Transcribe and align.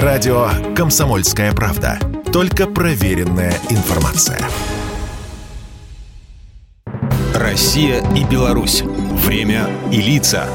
Радио 0.00 0.48
«Комсомольская 0.74 1.52
правда». 1.52 1.98
Только 2.32 2.66
проверенная 2.66 3.52
информация. 3.68 4.40
Россия 7.34 8.02
и 8.16 8.24
Беларусь. 8.24 8.80
Время 8.82 9.68
и 9.90 10.00
лица. 10.00 10.48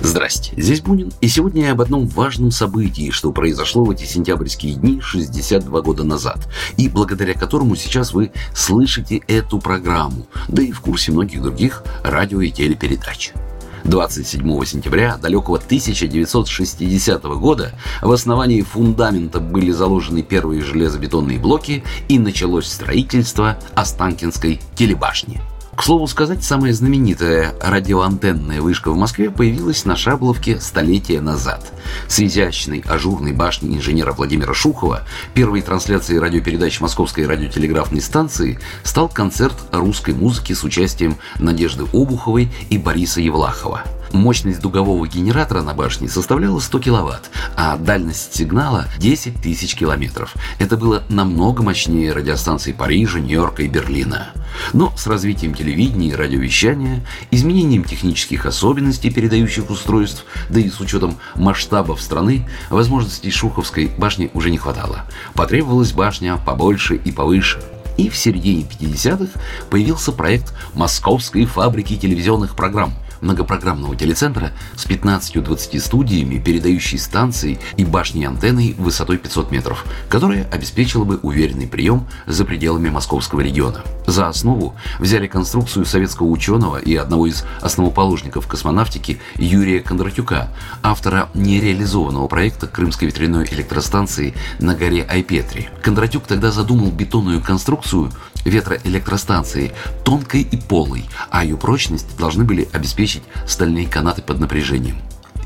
Здрасте, 0.00 0.52
здесь 0.56 0.80
Бунин, 0.80 1.12
и 1.20 1.28
сегодня 1.28 1.66
я 1.66 1.72
об 1.72 1.80
одном 1.80 2.08
важном 2.08 2.50
событии, 2.50 3.10
что 3.10 3.30
произошло 3.30 3.84
в 3.84 3.90
эти 3.92 4.02
сентябрьские 4.02 4.74
дни 4.74 5.00
62 5.00 5.80
года 5.82 6.02
назад, 6.02 6.48
и 6.76 6.88
благодаря 6.88 7.34
которому 7.34 7.76
сейчас 7.76 8.12
вы 8.12 8.32
слышите 8.52 9.22
эту 9.28 9.60
программу, 9.60 10.26
да 10.48 10.64
и 10.64 10.72
в 10.72 10.80
курсе 10.80 11.12
многих 11.12 11.40
других 11.40 11.84
радио 12.02 12.40
и 12.40 12.50
телепередач. 12.50 13.32
27 13.86 14.64
сентября 14.64 15.16
далекого 15.16 15.58
1960 15.58 17.24
года 17.24 17.72
в 18.02 18.10
основании 18.10 18.62
фундамента 18.62 19.40
были 19.40 19.70
заложены 19.70 20.22
первые 20.22 20.62
железобетонные 20.62 21.38
блоки 21.38 21.84
и 22.08 22.18
началось 22.18 22.66
строительство 22.66 23.58
Останкинской 23.74 24.60
телебашни– 24.74 25.40
к 25.76 25.82
слову 25.82 26.06
сказать, 26.06 26.42
самая 26.42 26.72
знаменитая 26.72 27.54
радиоантенная 27.60 28.62
вышка 28.62 28.90
в 28.90 28.96
Москве 28.96 29.30
появилась 29.30 29.84
на 29.84 29.94
Шабловке 29.94 30.58
столетия 30.58 31.20
назад. 31.20 31.70
С 32.08 32.18
изящной 32.18 32.82
ажурной 32.86 33.32
башни 33.32 33.76
инженера 33.76 34.12
Владимира 34.12 34.54
Шухова 34.54 35.02
первой 35.34 35.60
трансляцией 35.60 36.18
радиопередач 36.18 36.80
Московской 36.80 37.26
радиотелеграфной 37.26 38.00
станции 38.00 38.58
стал 38.84 39.10
концерт 39.10 39.56
русской 39.70 40.14
музыки 40.14 40.54
с 40.54 40.64
участием 40.64 41.16
Надежды 41.38 41.84
Обуховой 41.92 42.50
и 42.70 42.78
Бориса 42.78 43.20
Евлахова– 43.20 43.82
Мощность 44.12 44.60
дугового 44.60 45.06
генератора 45.06 45.62
на 45.62 45.74
башне 45.74 46.08
составляла 46.08 46.60
100 46.60 46.78
киловатт, 46.80 47.30
а 47.56 47.76
дальность 47.76 48.34
сигнала 48.34 48.86
10 48.98 49.40
тысяч 49.40 49.74
километров. 49.74 50.34
Это 50.58 50.76
было 50.76 51.02
намного 51.08 51.62
мощнее 51.62 52.12
радиостанций 52.12 52.74
Парижа, 52.74 53.18
Нью-Йорка 53.18 53.62
и 53.62 53.68
Берлина. 53.68 54.28
Но 54.72 54.92
с 54.96 55.06
развитием 55.06 55.54
телевидения 55.54 56.08
и 56.08 56.14
радиовещания, 56.14 57.04
изменением 57.30 57.84
технических 57.84 58.46
особенностей 58.46 59.10
передающих 59.10 59.70
устройств, 59.70 60.24
да 60.48 60.60
и 60.60 60.70
с 60.70 60.80
учетом 60.80 61.16
масштабов 61.34 62.00
страны, 62.00 62.48
возможностей 62.70 63.30
Шуховской 63.30 63.90
башни 63.98 64.30
уже 64.34 64.50
не 64.50 64.58
хватало. 64.58 65.04
Потребовалась 65.34 65.92
башня 65.92 66.36
побольше 66.36 66.96
и 66.96 67.12
повыше. 67.12 67.60
И 67.96 68.10
в 68.10 68.16
середине 68.16 68.62
50-х 68.62 69.40
появился 69.70 70.12
проект 70.12 70.52
Московской 70.74 71.46
фабрики 71.46 71.96
телевизионных 71.96 72.54
программ– 72.54 72.94
многопрограммного 73.26 73.96
телецентра 73.96 74.52
с 74.76 74.86
15-20 74.86 75.80
студиями, 75.80 76.38
передающей 76.38 76.98
станцией 76.98 77.58
и 77.76 77.84
башней 77.84 78.24
антенной 78.24 78.74
высотой 78.78 79.18
500 79.18 79.50
метров, 79.50 79.84
которая 80.08 80.48
обеспечила 80.50 81.04
бы 81.04 81.18
уверенный 81.22 81.66
прием 81.66 82.06
за 82.26 82.44
пределами 82.44 82.88
московского 82.88 83.40
региона. 83.40 83.82
За 84.06 84.28
основу 84.28 84.76
взяли 85.00 85.26
конструкцию 85.26 85.84
советского 85.84 86.28
ученого 86.28 86.78
и 86.78 86.94
одного 86.94 87.26
из 87.26 87.44
основоположников 87.60 88.46
космонавтики 88.46 89.20
Юрия 89.36 89.80
Кондратюка, 89.80 90.52
автора 90.82 91.28
нереализованного 91.34 92.28
проекта 92.28 92.68
Крымской 92.68 93.08
ветряной 93.08 93.48
электростанции 93.50 94.34
на 94.60 94.74
горе 94.76 95.02
Айпетри. 95.02 95.68
Кондратюк 95.82 96.24
тогда 96.26 96.52
задумал 96.52 96.92
бетонную 96.92 97.42
конструкцию 97.42 98.12
ветроэлектростанции 98.46 99.72
тонкой 100.04 100.42
и 100.42 100.56
полой, 100.56 101.04
а 101.30 101.44
ее 101.44 101.56
прочность 101.56 102.16
должны 102.16 102.44
были 102.44 102.68
обеспечить 102.72 103.22
стальные 103.46 103.86
канаты 103.86 104.22
под 104.22 104.40
напряжением. 104.40 104.96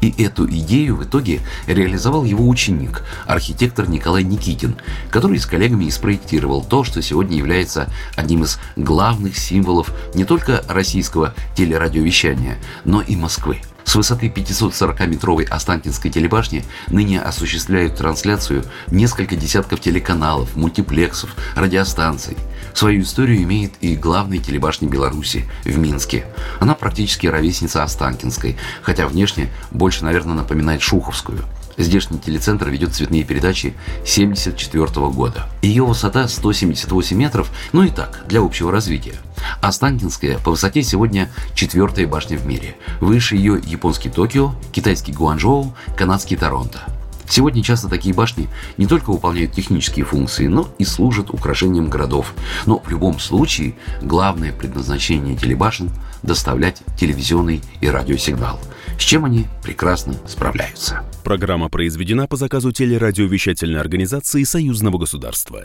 И 0.00 0.14
эту 0.22 0.48
идею 0.48 0.96
в 0.96 1.04
итоге 1.04 1.40
реализовал 1.66 2.24
его 2.24 2.48
ученик, 2.48 3.02
архитектор 3.26 3.88
Николай 3.88 4.22
Никитин, 4.22 4.76
который 5.10 5.38
с 5.38 5.46
коллегами 5.46 5.86
и 5.86 5.90
спроектировал 5.90 6.62
то, 6.62 6.84
что 6.84 7.02
сегодня 7.02 7.36
является 7.36 7.88
одним 8.14 8.44
из 8.44 8.60
главных 8.76 9.36
символов 9.36 9.92
не 10.14 10.24
только 10.24 10.62
российского 10.68 11.34
телерадиовещания, 11.56 12.58
но 12.84 13.00
и 13.00 13.16
Москвы. 13.16 13.60
С 13.88 13.94
высоты 13.94 14.28
540-метровой 14.28 15.44
Останкинской 15.44 16.10
телебашни 16.10 16.62
ныне 16.88 17.22
осуществляют 17.22 17.96
трансляцию 17.96 18.64
несколько 18.88 19.34
десятков 19.34 19.80
телеканалов, 19.80 20.54
мультиплексов, 20.56 21.34
радиостанций. 21.56 22.36
Свою 22.78 23.02
историю 23.02 23.42
имеет 23.42 23.72
и 23.80 23.96
главная 23.96 24.38
телебашня 24.38 24.88
Беларуси 24.88 25.44
в 25.64 25.76
Минске. 25.76 26.26
Она 26.60 26.76
практически 26.76 27.26
ровесница 27.26 27.82
Останкинской, 27.82 28.56
хотя 28.82 29.08
внешне 29.08 29.50
больше, 29.72 30.04
наверное, 30.04 30.36
напоминает 30.36 30.80
Шуховскую– 30.80 31.44
Здешний 31.78 32.18
телецентр 32.18 32.68
ведет 32.68 32.92
цветные 32.92 33.22
передачи 33.22 33.72
1974 34.00 35.10
года. 35.10 35.46
Ее 35.62 35.84
высота 35.84 36.26
178 36.26 37.16
метров, 37.16 37.50
ну 37.72 37.84
и 37.84 37.90
так, 37.90 38.24
для 38.26 38.40
общего 38.40 38.72
развития. 38.72 39.14
Останкинская 39.60 40.38
по 40.38 40.50
высоте 40.50 40.82
сегодня 40.82 41.30
четвертая 41.54 42.08
башня 42.08 42.36
в 42.36 42.46
мире. 42.46 42.76
Выше 43.00 43.36
ее 43.36 43.60
японский 43.64 44.10
Токио, 44.10 44.54
китайский 44.72 45.12
Гуанчжоу, 45.12 45.72
канадский 45.96 46.36
Торонто. 46.36 46.97
Сегодня 47.28 47.62
часто 47.62 47.88
такие 47.88 48.14
башни 48.14 48.48
не 48.76 48.86
только 48.86 49.10
выполняют 49.10 49.52
технические 49.52 50.04
функции, 50.04 50.46
но 50.46 50.68
и 50.78 50.84
служат 50.84 51.30
украшением 51.30 51.88
городов. 51.88 52.34
Но 52.66 52.78
в 52.78 52.88
любом 52.88 53.18
случае 53.18 53.74
главное 54.02 54.52
предназначение 54.52 55.36
телебашен– 55.36 55.90
доставлять 56.22 56.82
телевизионный 56.96 57.62
и 57.80 57.88
радиосигнал, 57.88 58.58
с 58.98 59.02
чем 59.02 59.24
они 59.24 59.46
прекрасно 59.62 60.14
справляются. 60.26 61.02
Программа 61.24 61.68
произведена 61.68 62.26
по 62.26 62.36
заказу 62.36 62.72
телерадиовещательной 62.72 63.80
организации 63.80 64.42
Союзного 64.44 64.98
государства. 64.98 65.64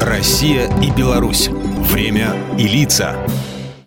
Россия 0.00 0.70
и 0.80 0.90
Беларусь. 0.90 1.48
Время 1.48 2.34
и 2.58 2.66
лица. 2.66 3.16